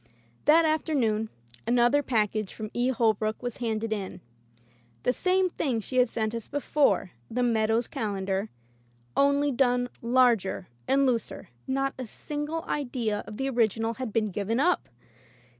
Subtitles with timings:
[0.45, 1.29] That afternoon
[1.67, 2.87] another package from E.
[2.89, 4.19] Holbrook was handed in.
[5.03, 8.49] The same thing she had sent us before, "The Meadow's Calendar,'*
[9.15, 11.49] only done larger and looser.
[11.67, 12.07] Not a.
[12.07, 14.89] single idea of the original had been given up!